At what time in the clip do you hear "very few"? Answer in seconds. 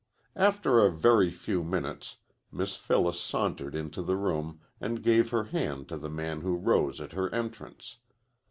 0.89-1.63